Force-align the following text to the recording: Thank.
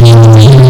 Thank. 0.00 0.69